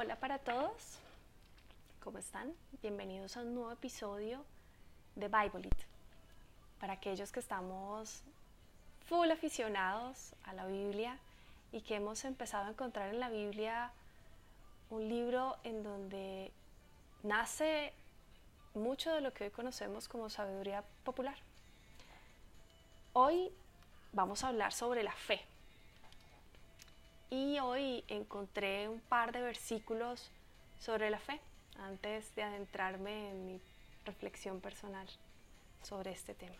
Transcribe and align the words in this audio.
Hola 0.00 0.14
para 0.14 0.38
todos, 0.38 1.00
¿cómo 2.04 2.18
están? 2.18 2.54
Bienvenidos 2.82 3.36
a 3.36 3.40
un 3.40 3.52
nuevo 3.52 3.72
episodio 3.72 4.44
de 5.16 5.26
Bible 5.26 5.66
It. 5.66 5.78
Para 6.78 6.92
aquellos 6.92 7.32
que 7.32 7.40
estamos 7.40 8.22
full 9.08 9.28
aficionados 9.28 10.34
a 10.44 10.52
la 10.52 10.66
Biblia 10.66 11.18
y 11.72 11.80
que 11.80 11.96
hemos 11.96 12.24
empezado 12.24 12.66
a 12.66 12.70
encontrar 12.70 13.12
en 13.12 13.18
la 13.18 13.28
Biblia 13.28 13.90
un 14.90 15.08
libro 15.08 15.56
en 15.64 15.82
donde 15.82 16.52
nace 17.24 17.92
mucho 18.74 19.12
de 19.12 19.20
lo 19.20 19.34
que 19.34 19.46
hoy 19.46 19.50
conocemos 19.50 20.06
como 20.06 20.30
sabiduría 20.30 20.84
popular. 21.02 21.34
Hoy 23.14 23.50
vamos 24.12 24.44
a 24.44 24.48
hablar 24.50 24.72
sobre 24.72 25.02
la 25.02 25.16
fe. 25.16 25.44
Y 27.30 27.58
hoy 27.58 28.04
encontré 28.08 28.88
un 28.88 29.00
par 29.00 29.32
de 29.32 29.42
versículos 29.42 30.30
sobre 30.80 31.10
la 31.10 31.18
fe 31.18 31.40
antes 31.78 32.34
de 32.34 32.42
adentrarme 32.42 33.30
en 33.30 33.46
mi 33.46 33.60
reflexión 34.06 34.60
personal 34.60 35.06
sobre 35.82 36.12
este 36.12 36.34
tema. 36.34 36.56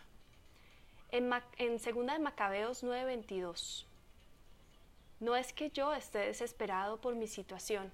En, 1.11 1.29
en 1.57 1.79
segunda 1.79 2.13
de 2.13 2.19
Macabeos 2.19 2.83
9:22. 2.83 3.85
No 5.19 5.35
es 5.35 5.53
que 5.53 5.71
yo 5.71 5.93
esté 5.93 6.19
desesperado 6.19 7.01
por 7.01 7.15
mi 7.15 7.27
situación. 7.27 7.91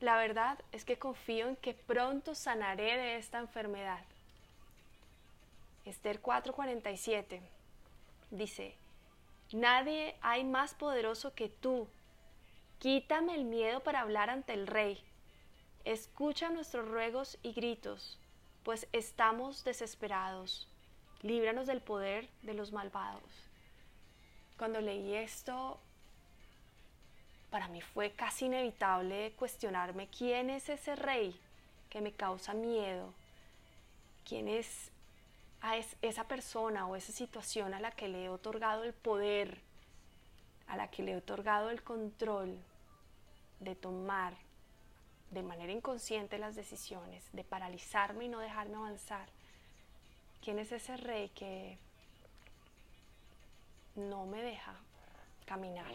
La 0.00 0.16
verdad 0.16 0.58
es 0.72 0.84
que 0.84 0.98
confío 0.98 1.46
en 1.48 1.56
que 1.56 1.74
pronto 1.74 2.34
sanaré 2.34 2.96
de 2.96 3.16
esta 3.16 3.38
enfermedad. 3.38 4.02
Esther 5.84 6.20
4:47 6.22 7.40
dice, 8.30 8.74
Nadie 9.52 10.16
hay 10.22 10.44
más 10.44 10.74
poderoso 10.74 11.34
que 11.34 11.48
tú. 11.48 11.88
Quítame 12.78 13.34
el 13.34 13.44
miedo 13.44 13.80
para 13.80 14.00
hablar 14.00 14.28
ante 14.28 14.52
el 14.52 14.66
rey. 14.66 15.02
Escucha 15.84 16.50
nuestros 16.50 16.88
ruegos 16.88 17.38
y 17.42 17.52
gritos, 17.52 18.18
pues 18.64 18.88
estamos 18.92 19.62
desesperados. 19.62 20.68
Líbranos 21.22 21.66
del 21.66 21.80
poder 21.80 22.28
de 22.42 22.54
los 22.54 22.72
malvados. 22.72 23.22
Cuando 24.58 24.80
leí 24.80 25.14
esto, 25.14 25.78
para 27.50 27.68
mí 27.68 27.80
fue 27.80 28.10
casi 28.10 28.46
inevitable 28.46 29.32
cuestionarme 29.36 30.08
quién 30.08 30.50
es 30.50 30.68
ese 30.68 30.96
rey 30.96 31.38
que 31.88 32.00
me 32.00 32.12
causa 32.12 32.52
miedo, 32.52 33.12
quién 34.28 34.48
es 34.48 34.90
a 35.60 35.76
esa 35.76 36.24
persona 36.28 36.86
o 36.86 36.96
esa 36.96 37.12
situación 37.12 37.74
a 37.74 37.80
la 37.80 37.90
que 37.90 38.08
le 38.08 38.24
he 38.24 38.28
otorgado 38.28 38.84
el 38.84 38.92
poder, 38.92 39.60
a 40.68 40.76
la 40.76 40.90
que 40.90 41.02
le 41.02 41.12
he 41.12 41.16
otorgado 41.16 41.70
el 41.70 41.82
control 41.82 42.58
de 43.60 43.74
tomar 43.74 44.34
de 45.30 45.42
manera 45.42 45.72
inconsciente 45.72 46.38
las 46.38 46.54
decisiones, 46.54 47.24
de 47.32 47.44
paralizarme 47.44 48.26
y 48.26 48.28
no 48.28 48.38
dejarme 48.38 48.76
avanzar. 48.76 49.28
¿Quién 50.42 50.58
es 50.58 50.70
ese 50.72 50.96
rey 50.96 51.30
que 51.30 51.78
no 53.96 54.26
me 54.26 54.42
deja 54.42 54.74
caminar? 55.44 55.92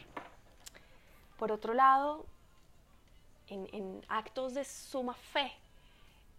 Por 1.38 1.52
otro 1.52 1.74
lado, 1.74 2.26
en, 3.48 4.06
actos 4.08 4.54
de 4.54 4.66
suma 4.66 5.14
fe, 5.14 5.52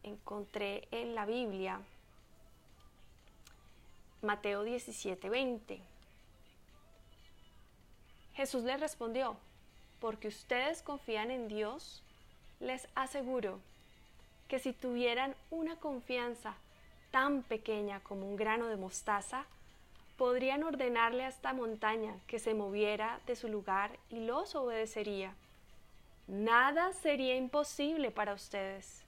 encontré 0.02 0.86
en 0.90 1.14
la 1.14 1.26
Biblia 1.26 1.80
Mateo 4.22 4.62
17, 4.62 5.28
20. 5.28 5.80
Jesús 8.34 8.62
les 8.62 8.78
respondió, 8.78 9.36
porque 10.00 10.28
ustedes 10.28 10.80
confían 10.80 11.32
en 11.32 11.48
Dios, 11.48 12.04
les 12.60 12.86
aseguro 12.94 13.58
que 14.46 14.60
si 14.60 14.72
tuvieran 14.72 15.34
una 15.50 15.74
confianza 15.74 16.54
tan 17.10 17.42
pequeña 17.42 17.98
como 17.98 18.28
un 18.28 18.36
grano 18.36 18.68
de 18.68 18.76
mostaza, 18.76 19.44
podrían 20.16 20.62
ordenarle 20.62 21.24
a 21.24 21.28
esta 21.28 21.52
montaña 21.52 22.14
que 22.28 22.38
se 22.38 22.54
moviera 22.54 23.18
de 23.26 23.34
su 23.34 23.48
lugar 23.48 23.98
y 24.08 24.20
los 24.20 24.54
obedecería. 24.54 25.34
Nada 26.28 26.92
sería 26.92 27.34
imposible 27.34 28.12
para 28.12 28.34
ustedes. 28.34 29.02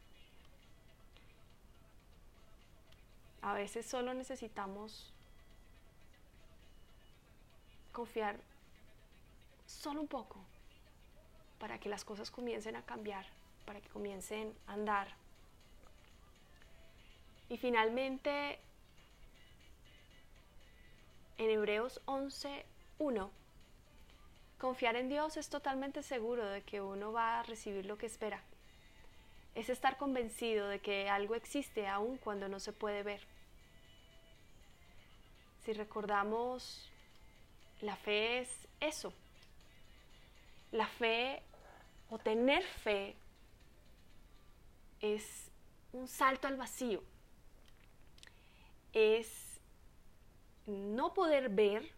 A 3.44 3.53
veces 3.53 3.84
solo 3.84 4.15
necesitamos 4.15 5.12
confiar 7.93 8.41
solo 9.66 10.00
un 10.00 10.09
poco 10.09 10.41
para 11.59 11.78
que 11.78 11.91
las 11.91 12.06
cosas 12.06 12.31
comiencen 12.31 12.75
a 12.75 12.87
cambiar, 12.87 13.27
para 13.66 13.82
que 13.82 13.88
comiencen 13.91 14.55
a 14.66 14.72
andar. 14.72 15.09
Y 17.50 17.59
finalmente, 17.59 18.59
en 21.37 21.50
Hebreos 21.50 22.00
11.1, 22.06 23.28
confiar 24.59 24.97
en 24.97 25.11
Dios 25.11 25.37
es 25.37 25.50
totalmente 25.50 26.03
seguro 26.03 26.47
de 26.47 26.62
que 26.62 26.81
uno 26.81 27.12
va 27.12 27.41
a 27.41 27.43
recibir 27.43 27.84
lo 27.84 27.99
que 27.99 28.06
espera. 28.06 28.43
Es 29.55 29.69
estar 29.69 29.99
convencido 29.99 30.66
de 30.66 30.81
que 30.81 31.11
algo 31.11 31.34
existe 31.34 31.87
aun 31.87 32.16
cuando 32.16 32.49
no 32.49 32.59
se 32.59 32.72
puede 32.72 33.03
ver. 33.03 33.34
Si 35.65 35.73
recordamos, 35.73 36.91
la 37.81 37.97
fe 37.97 38.41
es 38.41 38.51
eso. 38.81 39.13
La 40.73 40.87
fe 40.87 41.43
o 42.11 42.19
tener 42.19 42.63
fe 42.63 43.17
es 45.01 45.51
un 45.93 46.07
salto 46.07 46.49
al 46.49 46.57
vacío. 46.57 47.03
Es 48.93 49.59
no 50.67 51.15
poder 51.15 51.49
ver 51.49 51.91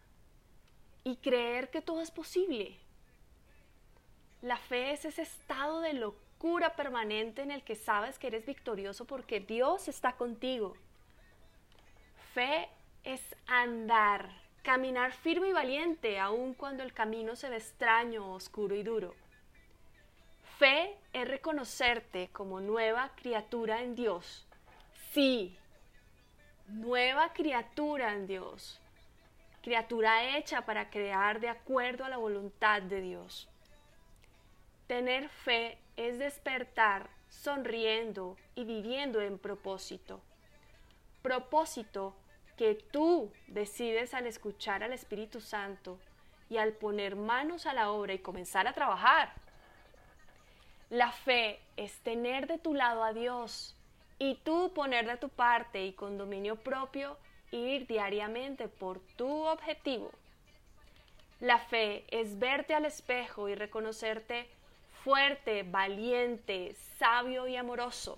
y 1.03 1.17
creer 1.17 1.69
que 1.69 1.81
todo 1.81 2.01
es 2.01 2.11
posible. 2.11 2.77
La 4.41 4.57
fe 4.57 4.91
es 4.91 5.03
ese 5.03 5.23
estado 5.23 5.81
de 5.81 5.93
locura 5.93 6.75
permanente 6.75 7.41
en 7.41 7.51
el 7.51 7.63
que 7.63 7.75
sabes 7.75 8.17
que 8.17 8.27
eres 8.27 8.45
victorioso 8.45 9.05
porque 9.05 9.39
Dios 9.39 9.87
está 9.87 10.15
contigo. 10.15 10.75
Fe 12.33 12.69
es 13.03 13.21
andar, 13.47 14.29
caminar 14.63 15.11
firme 15.11 15.49
y 15.49 15.53
valiente 15.53 16.19
aun 16.19 16.53
cuando 16.53 16.83
el 16.83 16.93
camino 16.93 17.35
se 17.35 17.49
ve 17.49 17.57
extraño, 17.57 18.33
oscuro 18.33 18.75
y 18.75 18.83
duro. 18.83 19.15
Fe 20.57 20.97
es 21.13 21.27
reconocerte 21.27 22.29
como 22.33 22.59
nueva 22.59 23.11
criatura 23.15 23.81
en 23.81 23.95
Dios. 23.95 24.47
Sí, 25.11 25.57
nueva 26.67 27.31
criatura 27.33 28.13
en 28.13 28.27
Dios. 28.27 28.81
Criatura 29.61 30.37
hecha 30.37 30.65
para 30.65 30.89
crear 30.89 31.39
de 31.39 31.49
acuerdo 31.49 32.05
a 32.05 32.09
la 32.09 32.17
voluntad 32.17 32.81
de 32.81 33.01
Dios. 33.01 33.47
Tener 34.87 35.29
fe 35.29 35.77
es 35.95 36.17
despertar 36.17 37.09
sonriendo 37.29 38.37
y 38.55 38.63
viviendo 38.63 39.21
en 39.21 39.37
propósito. 39.37 40.21
Propósito 41.21 42.15
que 42.57 42.75
tú 42.75 43.31
decides 43.47 44.13
al 44.13 44.25
escuchar 44.25 44.83
al 44.83 44.91
Espíritu 44.91 45.39
Santo 45.39 45.99
y 46.49 46.57
al 46.57 46.73
poner 46.73 47.15
manos 47.15 47.65
a 47.65 47.73
la 47.73 47.91
obra 47.91 48.13
y 48.13 48.19
comenzar 48.19 48.67
a 48.67 48.73
trabajar. 48.73 49.31
La 50.89 51.11
fe 51.11 51.59
es 51.75 51.99
tener 51.99 52.47
de 52.47 52.57
tu 52.57 52.73
lado 52.73 53.03
a 53.03 53.13
Dios 53.13 53.75
y 54.19 54.35
tú 54.35 54.71
poner 54.73 55.05
de 55.05 55.17
tu 55.17 55.29
parte 55.29 55.85
y 55.85 55.93
con 55.93 56.17
dominio 56.17 56.55
propio 56.55 57.17
ir 57.51 57.87
diariamente 57.87 58.67
por 58.67 58.99
tu 59.15 59.45
objetivo. 59.45 60.11
La 61.39 61.59
fe 61.59 62.05
es 62.09 62.39
verte 62.39 62.73
al 62.73 62.85
espejo 62.85 63.47
y 63.47 63.55
reconocerte 63.55 64.49
fuerte, 65.03 65.63
valiente, 65.63 66.75
sabio 66.97 67.47
y 67.47 67.55
amoroso. 67.55 68.17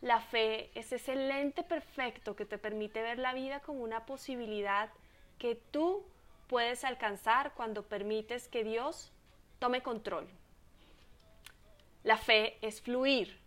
La 0.00 0.20
fe 0.20 0.70
es 0.74 0.92
ese 0.92 1.16
lente 1.16 1.64
perfecto 1.64 2.36
que 2.36 2.44
te 2.44 2.56
permite 2.56 3.02
ver 3.02 3.18
la 3.18 3.34
vida 3.34 3.60
como 3.60 3.82
una 3.82 4.06
posibilidad 4.06 4.90
que 5.38 5.56
tú 5.56 6.04
puedes 6.46 6.84
alcanzar 6.84 7.52
cuando 7.54 7.82
permites 7.82 8.46
que 8.46 8.62
Dios 8.62 9.12
tome 9.58 9.82
control. 9.82 10.28
La 12.04 12.16
fe 12.16 12.58
es 12.62 12.80
fluir, 12.80 13.40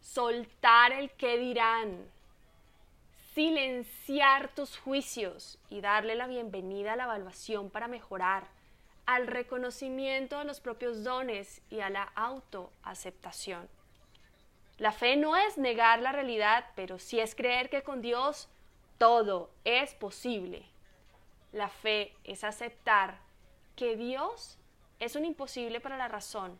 soltar 0.00 0.92
el 0.92 1.10
que 1.10 1.38
dirán, 1.38 2.08
silenciar 3.34 4.48
tus 4.54 4.78
juicios 4.78 5.58
y 5.68 5.80
darle 5.80 6.14
la 6.14 6.28
bienvenida 6.28 6.92
a 6.92 6.96
la 6.96 7.04
evaluación 7.04 7.68
para 7.68 7.88
mejorar, 7.88 8.46
al 9.06 9.26
reconocimiento 9.26 10.38
de 10.38 10.44
los 10.44 10.60
propios 10.60 11.02
dones 11.02 11.60
y 11.68 11.80
a 11.80 11.90
la 11.90 12.04
autoaceptación. 12.14 13.68
La 14.78 14.92
fe 14.92 15.16
no 15.16 15.36
es 15.36 15.56
negar 15.56 16.00
la 16.00 16.12
realidad, 16.12 16.66
pero 16.74 16.98
sí 16.98 17.18
es 17.18 17.34
creer 17.34 17.70
que 17.70 17.82
con 17.82 18.02
Dios 18.02 18.48
todo 18.98 19.50
es 19.64 19.94
posible. 19.94 20.66
La 21.52 21.68
fe 21.68 22.14
es 22.24 22.44
aceptar 22.44 23.18
que 23.74 23.96
Dios 23.96 24.58
es 24.98 25.16
un 25.16 25.24
imposible 25.24 25.80
para 25.80 25.96
la 25.96 26.08
razón, 26.08 26.58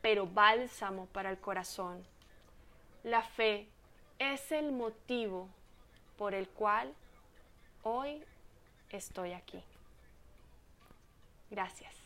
pero 0.00 0.26
bálsamo 0.26 1.06
para 1.06 1.30
el 1.30 1.38
corazón. 1.38 2.06
La 3.02 3.22
fe 3.22 3.68
es 4.18 4.50
el 4.52 4.72
motivo 4.72 5.48
por 6.16 6.34
el 6.34 6.48
cual 6.48 6.94
hoy 7.82 8.24
estoy 8.90 9.32
aquí. 9.32 9.62
Gracias. 11.50 12.05